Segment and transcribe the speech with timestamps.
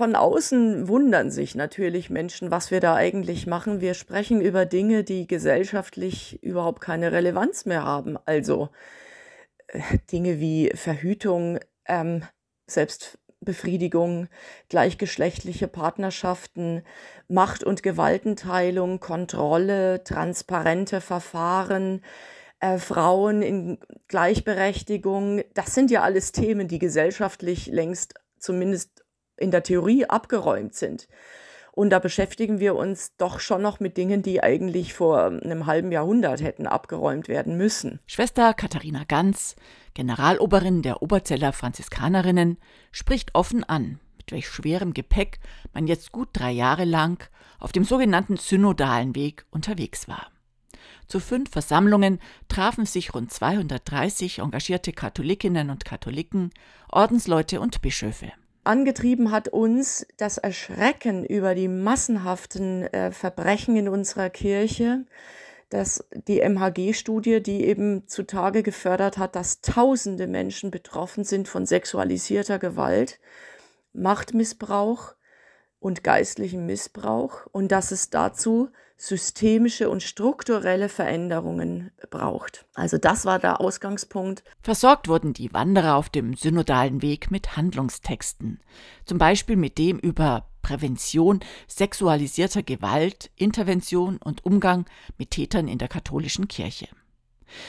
[0.00, 3.82] Von außen wundern sich natürlich Menschen, was wir da eigentlich machen.
[3.82, 8.16] Wir sprechen über Dinge, die gesellschaftlich überhaupt keine Relevanz mehr haben.
[8.24, 8.70] Also
[9.66, 12.22] äh, Dinge wie Verhütung, ähm,
[12.66, 14.28] Selbstbefriedigung,
[14.70, 16.82] gleichgeschlechtliche Partnerschaften,
[17.28, 22.02] Macht- und Gewaltenteilung, Kontrolle, transparente Verfahren,
[22.60, 23.78] äh, Frauen in
[24.08, 25.42] Gleichberechtigung.
[25.52, 29.04] Das sind ja alles Themen, die gesellschaftlich längst zumindest
[29.40, 31.08] in der Theorie abgeräumt sind.
[31.72, 35.92] Und da beschäftigen wir uns doch schon noch mit Dingen, die eigentlich vor einem halben
[35.92, 38.00] Jahrhundert hätten abgeräumt werden müssen.
[38.06, 39.56] Schwester Katharina Ganz,
[39.94, 42.58] Generaloberin der Oberzeller Franziskanerinnen,
[42.90, 45.38] spricht offen an, mit welch schwerem Gepäck
[45.72, 47.28] man jetzt gut drei Jahre lang
[47.60, 50.26] auf dem sogenannten synodalen Weg unterwegs war.
[51.06, 56.50] Zu fünf Versammlungen trafen sich rund 230 engagierte Katholikinnen und Katholiken,
[56.88, 58.32] Ordensleute und Bischöfe.
[58.70, 65.06] Angetrieben hat uns das Erschrecken über die massenhaften äh, Verbrechen in unserer Kirche,
[65.70, 72.60] dass die MHG-Studie, die eben zutage gefördert hat, dass tausende Menschen betroffen sind von sexualisierter
[72.60, 73.18] Gewalt,
[73.92, 75.16] Machtmissbrauch
[75.80, 78.70] und geistlichem Missbrauch und dass es dazu
[79.00, 82.66] systemische und strukturelle Veränderungen braucht.
[82.74, 84.44] Also das war der Ausgangspunkt.
[84.60, 88.60] Versorgt wurden die Wanderer auf dem synodalen Weg mit Handlungstexten,
[89.06, 94.84] zum Beispiel mit dem über Prävention sexualisierter Gewalt, Intervention und Umgang
[95.16, 96.88] mit Tätern in der katholischen Kirche.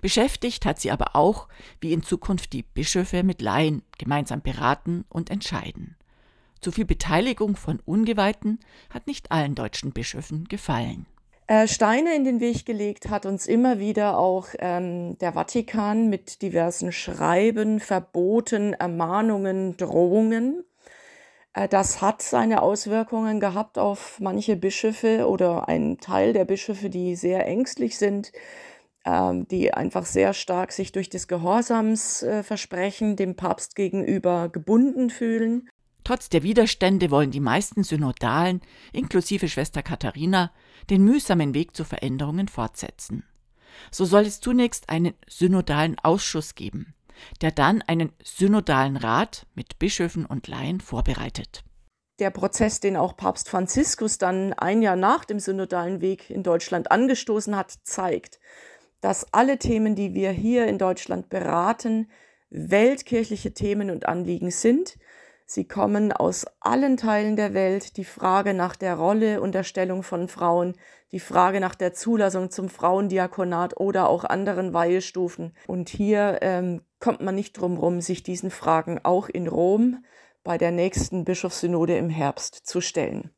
[0.00, 1.46] Beschäftigt hat sie aber auch,
[1.80, 5.96] wie in Zukunft die Bischöfe mit Laien gemeinsam beraten und entscheiden.
[6.62, 11.06] Zu viel Beteiligung von Ungeweihten hat nicht allen deutschen Bischöfen gefallen.
[11.48, 16.40] Äh, Steine in den Weg gelegt hat uns immer wieder auch ähm, der Vatikan mit
[16.40, 20.64] diversen Schreiben, Verboten, Ermahnungen, Drohungen.
[21.52, 27.16] Äh, das hat seine Auswirkungen gehabt auf manche Bischöfe oder einen Teil der Bischöfe, die
[27.16, 28.30] sehr ängstlich sind,
[29.04, 35.68] ähm, die einfach sehr stark sich durch des Gehorsamsversprechen äh, dem Papst gegenüber gebunden fühlen.
[36.12, 38.60] Trotz der Widerstände wollen die meisten Synodalen,
[38.92, 40.52] inklusive Schwester Katharina,
[40.90, 43.24] den mühsamen Weg zu Veränderungen fortsetzen.
[43.90, 46.92] So soll es zunächst einen synodalen Ausschuss geben,
[47.40, 51.64] der dann einen synodalen Rat mit Bischöfen und Laien vorbereitet.
[52.18, 56.90] Der Prozess, den auch Papst Franziskus dann ein Jahr nach dem synodalen Weg in Deutschland
[56.90, 58.38] angestoßen hat, zeigt,
[59.00, 62.10] dass alle Themen, die wir hier in Deutschland beraten,
[62.50, 64.98] weltkirchliche Themen und Anliegen sind,
[65.54, 67.98] Sie kommen aus allen Teilen der Welt.
[67.98, 70.76] Die Frage nach der Rolle und der Stellung von Frauen,
[71.12, 75.54] die Frage nach der Zulassung zum Frauendiakonat oder auch anderen Weihestufen.
[75.66, 80.02] Und hier ähm, kommt man nicht drum rum, sich diesen Fragen auch in Rom
[80.42, 83.30] bei der nächsten Bischofssynode im Herbst zu stellen.